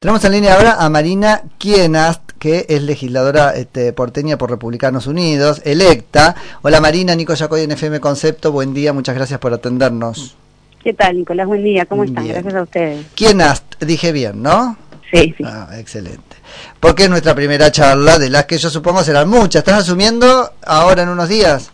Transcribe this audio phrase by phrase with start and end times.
[0.00, 5.60] Tenemos en línea ahora a Marina Kienast, que es legisladora este, porteña por Republicanos Unidos,
[5.64, 6.36] electa.
[6.62, 10.36] Hola Marina, Nico Yacoy en FM Concepto, buen día, muchas gracias por atendernos.
[10.84, 11.48] ¿Qué tal, Nicolás?
[11.48, 12.22] Buen día, ¿cómo están?
[12.22, 12.34] Bien.
[12.34, 13.06] Gracias a ustedes.
[13.16, 14.76] Kienast, dije bien, ¿no?
[15.12, 15.42] Sí, sí.
[15.44, 16.36] Ah, excelente.
[16.78, 19.62] Porque es nuestra primera charla, de las que yo supongo serán muchas.
[19.62, 21.72] ¿Estás asumiendo ahora en unos días?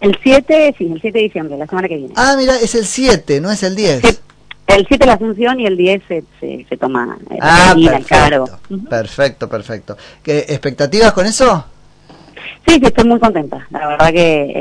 [0.00, 2.14] El 7, sí, el 7 de diciembre, la semana que viene.
[2.14, 4.00] Ah, mira, es el 7, no es el 10.
[4.00, 4.18] Sí,
[4.66, 8.44] el 7 la Asunción y el 10 se, se, se toma eh, Ah, al cargo.
[8.46, 9.96] perfecto, perfecto, perfecto.
[10.22, 11.64] ¿Qué, ¿Expectativas con eso?
[12.66, 13.66] Sí, sí, estoy muy contenta.
[13.70, 14.52] La verdad que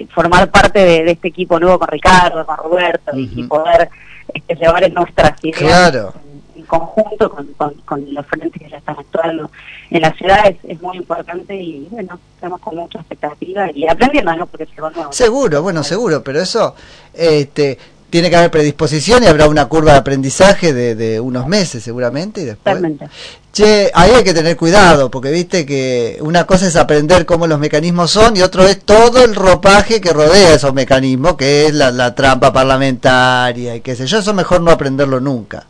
[0.00, 3.88] eh, formar parte de, de este equipo nuevo con Ricardo, con Roberto, y- poder
[4.32, 6.14] este, llevar nuestras ideas Claro.
[6.54, 9.50] en, en conjunto con, con, con los frentes que ya están actuando
[9.90, 14.34] en la ciudad es, es muy importante y bueno, estamos con mucha expectativa y aprendiendo,
[14.34, 14.46] ¿no?
[14.46, 15.12] Porque es algo nuevo.
[15.12, 16.74] Seguro, bueno, seguro, pero eso
[17.14, 17.78] este,
[18.10, 22.42] tiene que haber predisposición y habrá una curva de aprendizaje de, de unos meses seguramente
[22.42, 22.74] y después...
[22.76, 23.08] Totalmente.
[23.52, 27.58] Che, ahí hay que tener cuidado, porque viste que una cosa es aprender cómo los
[27.58, 31.90] mecanismos son y otro es todo el ropaje que rodea esos mecanismos, que es la,
[31.90, 35.66] la trampa parlamentaria y qué sé yo, eso mejor no aprenderlo nunca.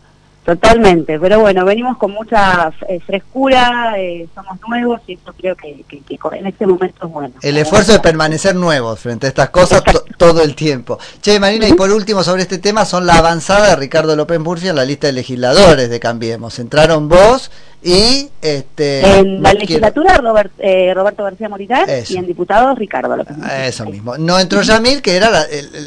[0.46, 5.84] Totalmente, pero bueno, venimos con mucha eh, frescura, eh, somos nuevos y eso creo que,
[5.88, 7.34] que- que en este momento es bueno.
[7.42, 11.00] El esfuerzo de permanecer nuevos frente a estas cosas to- todo el tiempo.
[11.20, 14.68] Che, Marina, y por último sobre este tema son la avanzada de Ricardo López Murphy
[14.68, 16.60] en la lista de legisladores de Cambiemos.
[16.60, 17.50] Entraron vos
[17.82, 18.28] y...
[18.42, 22.14] este En la quiero- legislatura Robert- eh, Roberto García Moritán Eso.
[22.14, 23.36] y en diputados Ricardo López.
[23.64, 24.16] Eso mismo.
[24.18, 25.28] No entró Yamil, que era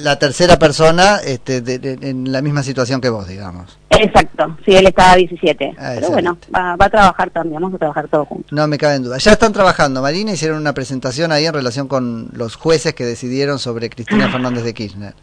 [0.04, 3.78] la, tercera persona este, de- de- en la misma situación que vos, digamos.
[3.90, 5.74] Exacto, sí, él estaba a 17.
[5.78, 8.52] Ah, pero bueno, va, va a trabajar también, vamos a trabajar todos juntos.
[8.54, 9.18] No me cabe en duda.
[9.18, 13.60] Ya están trabajando, Marina, hicieron una presentación ahí en relación con los jueces que decidieron
[13.60, 15.14] sobre Cristina Fernández de Kirchner.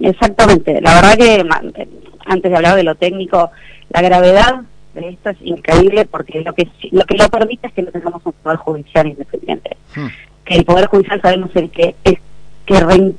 [0.00, 1.88] Exactamente, la verdad que eh,
[2.26, 3.50] antes de hablar de lo técnico,
[3.90, 4.62] la gravedad
[5.04, 8.32] esto es increíble porque lo que lo que lo permite es que no tengamos un
[8.32, 9.76] poder judicial independiente.
[9.94, 10.08] Hmm.
[10.44, 12.18] que el Poder Judicial sabemos el que es
[12.64, 13.14] que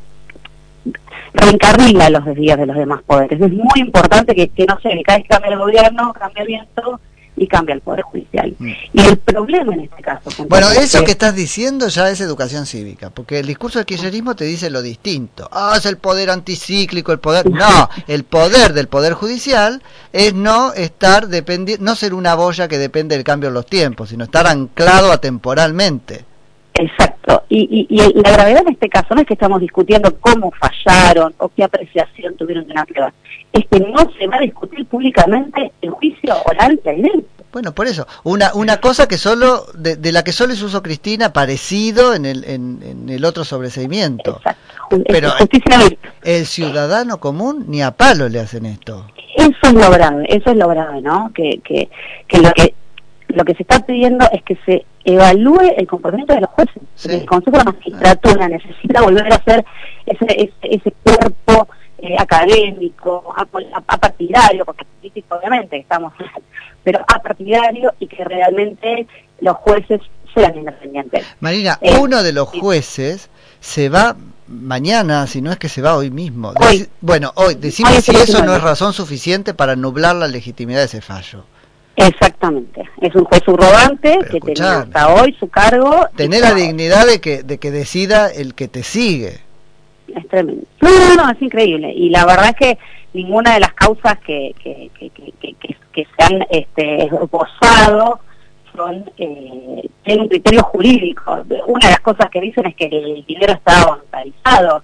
[1.33, 3.39] reencarrila los desvíos de los demás poderes.
[3.39, 6.41] Es muy importante que, que no sé, que cada vez que cambia el gobierno, cambia
[6.41, 6.99] el viento
[7.37, 8.55] y cambia el Poder Judicial.
[8.57, 8.71] Mm.
[8.93, 10.29] Y el problema en este caso...
[10.49, 14.35] Bueno, eso que- que estás diciendo ya es educación cívica, porque el discurso del kirchnerismo
[14.35, 15.47] te dice lo distinto.
[15.51, 17.49] Ah, es el poder anticíclico, el poder...
[17.49, 19.81] No, el poder del poder judicial
[20.11, 24.09] es no estar dependiendo, no ser una boya que depende del cambio de los tiempos,
[24.09, 26.25] sino estar anclado atemporalmente.
[26.79, 27.43] Exacto.
[27.49, 30.51] Y, y, y el- la gravedad en este caso no es que estamos discutiendo cómo
[30.51, 33.13] fallaron o qué apreciación tuvieron de una prueba.
[33.53, 37.23] Es que no se va a discutir públicamente el juicio oral de evidencia.
[37.51, 40.83] Bueno, por eso, una, una cosa que solo, de, de la que solo se usó
[40.83, 44.37] Cristina, parecido en el, en, en el otro sobreseimiento.
[44.37, 44.99] Exacto.
[45.07, 46.13] Pero- justicia vista.
[46.23, 49.07] El ciudadano común ni a palo le hacen esto.
[49.37, 51.31] Eso es lo grave, eso es lo grave, ¿no?
[51.33, 51.89] Que, que,
[52.27, 52.73] que lo que
[53.29, 56.81] lo que se está pidiendo es que se evalúe el comportamiento de los jueces.
[56.95, 57.11] Sí.
[57.11, 59.65] El Consejo de la Magistratura necesita volver a ser
[60.05, 61.67] ese, ese, ese cuerpo
[61.99, 63.33] eh, académico,
[63.87, 66.13] apartidario, porque político obviamente estamos,
[66.83, 69.07] pero apartidario y que realmente
[69.41, 70.01] los jueces
[70.33, 71.25] sean independientes.
[71.39, 74.15] Marina, Eh, uno de los jueces se va
[74.47, 76.49] mañana, si no es que se va hoy mismo.
[76.49, 76.79] Hoy.
[76.83, 80.79] Deci- bueno, hoy, decime Hoy si eso no es razón suficiente para nublar la legitimidad
[80.79, 81.43] de ese fallo.
[81.97, 82.87] Exactamente.
[83.01, 86.07] Es un juez subrogante Pero que tenía hasta hoy su cargo.
[86.15, 89.39] Tener la dignidad de que, de que decida el que te sigue.
[90.15, 90.63] Es tremendo.
[90.79, 91.91] No, no, no, es increíble.
[91.93, 92.77] Y la verdad es que
[93.13, 98.19] ninguna de las causas que, que, que, que, que- que- que se han este, esbozado
[98.75, 101.43] son, eh, tienen un criterio jurídico.
[101.65, 104.83] Una de las cosas que dicen es que el dinero está bancarizado.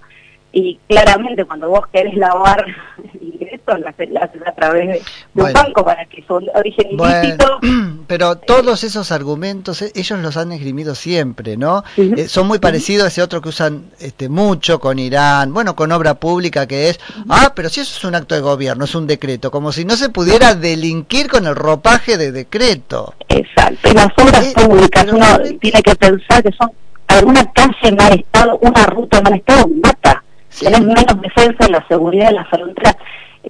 [0.52, 2.66] Y claramente cuando vos querés lavar
[3.72, 5.02] haces, lo haces a través de,
[5.32, 5.48] Bueno.
[5.48, 7.58] un banco para que su origen ilícito...
[7.60, 11.82] Bueno, pero todos esos argumentos eh, ellos los han esgrimido siempre, ¿no?
[11.96, 15.90] Eh, son muy parecidos a ese otro que usan este, mucho con Irán, bueno, con
[15.92, 19.06] obra pública que es, ah, pero si eso es un acto de gobierno, es un
[19.06, 23.14] decreto, como si no se pudiera delinquir con el ropaje de decreto.
[23.28, 26.70] Exacto, y las obras Eh, públicas, pero uno realmente- tiene que pensar que son
[27.08, 30.22] alguna calle en mal estado, una ruta en mal estado, mata.
[30.48, 30.64] Sí.
[30.66, 32.96] Tenés menos defensa en la seguridad de las fronteras.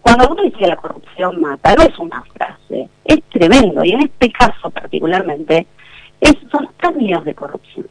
[0.04, 3.82] Cuando uno dice que la corrupción mata, no es una frase, es tremendo.
[3.84, 5.66] Y en este caso particularmente,
[6.20, 7.86] es, son años de corrupción.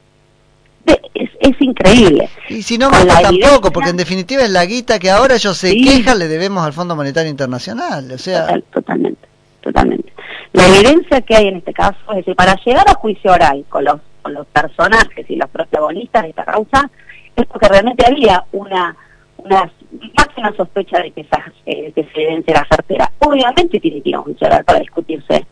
[0.85, 2.29] De- es, es increíble.
[2.49, 5.09] Y si no Con mata la tampoco, evidencia- porque en definitiva es la guita que
[5.09, 5.83] ahora ellos se Sí.
[5.83, 8.41] quejan, le debemos al Fondo Monetario Internacional, o sea...
[8.45, 9.27] Total- totalmente,
[9.61, 10.13] totalmente.
[10.53, 13.85] La evidencia que hay en este caso es decir, para llegar a juicio oral con
[13.85, 16.89] los, con los personajes y los protagonistas de esta causa,
[17.35, 18.95] es porque realmente había una,
[19.37, 19.71] una
[20.17, 23.11] máxima sospecha de que esa eh, que era certera.
[23.19, 25.45] Obviamente tiene que ir a un oral para discutirse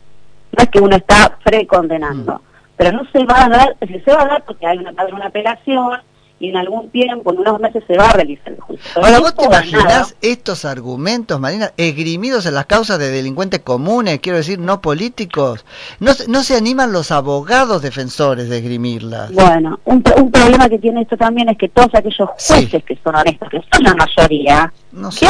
[0.56, 2.40] no es que uno está precondenando, mm.
[2.76, 6.00] pero no se va a dar, se va a dar porque hay una, una apelación,
[6.42, 8.90] y en algún tiempo, en unos meses, se va a realizar el juicio.
[8.96, 14.38] Ahora, ¿vos te imaginás estos argumentos, Marina, esgrimidos en las causas de delincuentes comunes, quiero
[14.38, 15.64] decir, no políticos?
[16.00, 19.32] ¿No, no se animan los abogados defensores de esgrimirlas?
[19.32, 23.14] Bueno, un, un problema que tiene esto también es que todos aquellos jueces que son
[23.14, 25.26] honestos, que son la mayoría, no sé.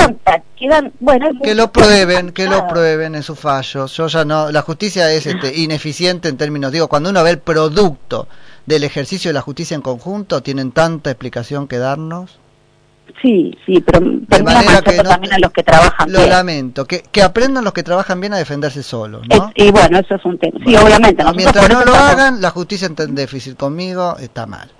[0.57, 3.97] quedan, bueno, que lo prueben, que lo prueben en sus fallos.
[3.97, 7.39] Yo ya no, la justicia es este, ineficiente en términos, digo, cuando uno ve el
[7.39, 8.29] producto
[8.67, 12.39] del ejercicio de la justicia en conjunto tienen tanta explicación que darnos?
[13.21, 17.23] Sí, sí, pero de manera que también a los que trabajan lo lamento, que, que
[17.23, 19.53] aprendan los que trabajan bien a defenderse solos, ¿no?
[19.55, 20.59] y bueno, eso es un tema.
[20.65, 21.23] Sí, obviamente.
[21.35, 24.71] Mientras no lo hagan, la justicia está en déficit conmigo, está mal.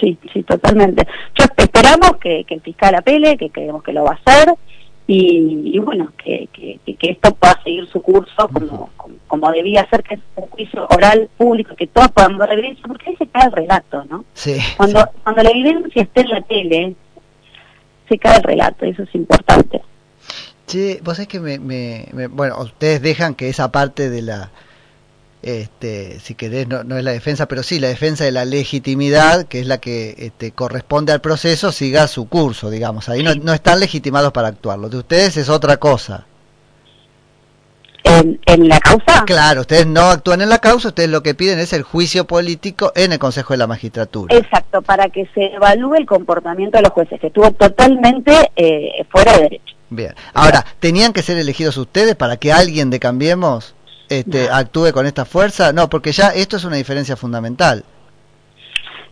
[0.00, 1.06] Sí, sí, totalmente.
[1.34, 1.46] Yo
[1.76, 4.54] esperamos que, que el fiscal apele, que creemos que lo va a hacer,
[5.08, 8.90] y, bueno, que, que, que, esto pueda seguir su curso como,
[9.28, 13.10] como, debía ser, que es un juicio oral público, que todos podamos ver evidencia, porque
[13.10, 14.24] ahí se cae el relato, ¿no?
[14.34, 14.58] Sí.
[14.76, 16.96] Cuando, cuando la evidencia esté en la tele,
[18.08, 19.80] se cae el relato, eso es importante.
[20.66, 24.50] Sí, vos es que me, me, bueno, ustedes dejan que esa parte de la
[25.46, 29.44] este, si querés, no, no, es la defensa, pero sí la defensa de la legitimidad,
[29.44, 33.08] que es la que este, corresponde al proceso, siga su curso, digamos.
[33.08, 34.80] Ahí no, no están legitimados para actuar.
[34.80, 36.26] Lo de ustedes es otra cosa.
[38.02, 39.24] ¿En, ¿En, la causa?
[39.24, 42.90] Claro, ustedes no actúan en la causa, ustedes lo que piden es el juicio político
[42.96, 44.36] en el Consejo de la Magistratura.
[44.36, 49.32] Exacto, para que se evalúe el comportamiento de los jueces, que estuvo totalmente eh, fuera
[49.34, 49.76] de derecho.
[49.90, 53.76] Bien, ahora, ¿tenían que ser elegidos ustedes para que alguien de Cambiemos
[54.08, 55.72] este, actúe con esta fuerza?
[55.72, 57.84] No, porque ya esto es una diferencia fundamental.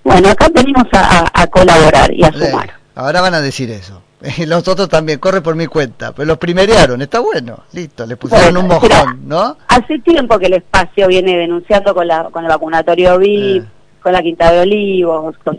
[0.02, 2.74] Bueno, acá venimos a, colaborar y a sumar.
[2.94, 4.02] Ahora van a decir eso.
[4.46, 6.12] Los otros también, corre por mi cuenta.
[6.12, 9.56] Pero los primerearon, está bueno, listo, le pusieron un mojón, ¿no?
[9.68, 13.68] Hace tiempo que el espacio viene denunciando con, la, con el vacunatorio VIP, eh.
[14.02, 15.58] con la Quinta de Olivos, con,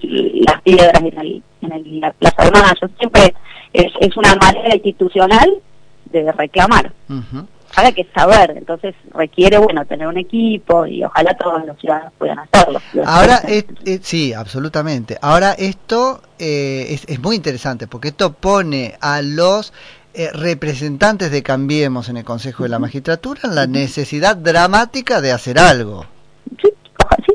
[0.00, 2.90] las piedras en, el, en la Plaza de Mayo.
[2.98, 3.34] Siempre
[3.72, 5.50] es, es una manera institucional
[6.10, 6.92] de reclamar
[7.74, 12.38] hay que saber, entonces requiere, bueno, tener un equipo y ojalá todos los ciudadanos puedan
[12.38, 12.80] hacerlo.
[13.04, 13.42] Ahora,
[14.02, 15.18] sí, absolutamente.
[15.20, 19.72] Ahora esto eh, es, muy interesante porque esto pone a los
[20.14, 25.32] eh, representantes de Cambiemos en el Consejo de la Magistratura en la necesidad dramática de
[25.32, 26.04] hacer algo.
[26.60, 26.68] Sí,
[27.26, 27.32] sí,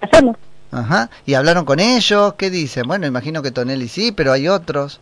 [0.00, 0.36] hacerlo.
[0.72, 1.10] Ajá.
[1.24, 2.34] ¿Y hablaron con ellos?
[2.34, 2.88] ¿Qué dicen?
[2.88, 5.00] Bueno, imagino que Tonelli sí, pero hay otros.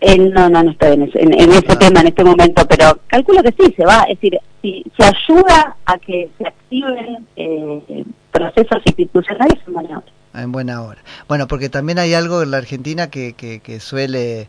[0.00, 1.78] Él no, no, no está en ese, en, ese ah.
[1.78, 5.76] tema en este momento, pero calculo que sí, se va, es decir, si se ayuda
[5.84, 10.06] a que se activen eh, procesos institucionales en buena hora.
[10.34, 11.02] En buena hora.
[11.26, 14.48] Bueno, porque también hay algo en la Argentina que, que, que suele...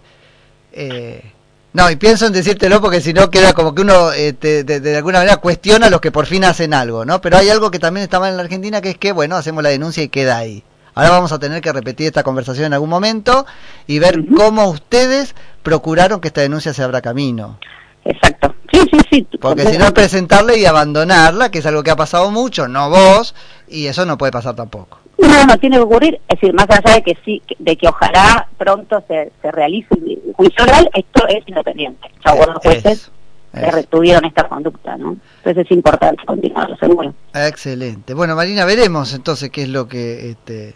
[0.71, 1.23] Eh,
[1.71, 4.97] no, y pienso en decírtelo porque si no queda como que uno eh, de, de,
[4.97, 7.21] alguna manera cuestiona a los que por fin hacen algo, ¿no?
[7.21, 9.63] Pero hay algo que también está mal en la Argentina que es que, bueno, hacemos
[9.63, 10.63] la denuncia y queda ahí.
[10.99, 13.45] Ahora vamos a tener que repetir esta conversación en algún momento
[13.87, 17.57] y ver cómo ustedes procuraron que esta denuncia se abra camino.
[18.03, 18.53] Exacto.
[18.69, 19.27] Sí, sí, sí.
[19.39, 22.89] Porque si no es presentarla y abandonarla, que es algo que ha pasado mucho, no
[22.89, 23.33] vos,
[23.69, 24.99] y eso no puede pasar tampoco.
[25.17, 28.49] No, no tiene que ocurrir, es decir, más allá de que sí, de que ojalá
[28.57, 32.11] pronto se, se realice un juicio oral, esto es independiente.
[32.25, 33.09] Ya los jueces
[33.53, 35.17] se retuvieron esta conducta, ¿no?
[35.37, 37.13] Entonces es importante continuar, seguro.
[37.33, 38.13] Excelente.
[38.13, 40.75] Bueno, Marina, veremos entonces qué es lo que este,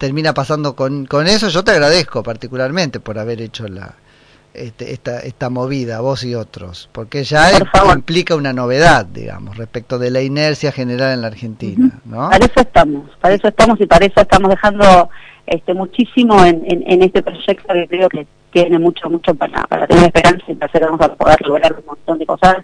[0.00, 1.50] termina pasando con, con eso.
[1.50, 3.96] Yo te agradezco particularmente por haber hecho la
[4.54, 7.50] este, esta, esta movida, vos y otros, porque ya
[7.94, 12.30] implica una novedad, digamos, respecto de la inercia general en la Argentina, ¿no?
[12.30, 15.10] Para eso estamos, para eso estamos y para eso estamos dejando
[15.46, 20.04] este muchísimo en, en, este proyecto que creo que tiene mucho, mucho para, para tener
[20.04, 22.56] esperanza y para hacer vamos a poder lograr un montón de cosas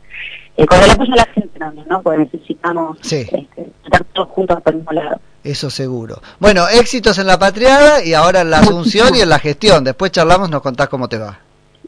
[0.56, 2.02] eh, con el apoyo de la gente también, ¿no?
[2.02, 3.46] Porque necesitamos este,
[3.96, 5.20] estar todos juntos por el mismo lado.
[5.44, 6.20] Eso seguro.
[6.40, 9.84] Bueno, éxitos en la patriada y ahora en la asunción y en la gestión.
[9.84, 11.38] Después charlamos, nos contás cómo te va.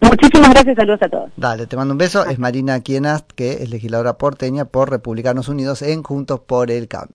[0.01, 1.31] Muchísimas gracias, saludos a todos.
[1.37, 2.25] Dale, te mando un beso.
[2.25, 7.07] Es Marina Quienast, que es legisladora porteña por Republicanos Unidos en Juntos por el Cambio.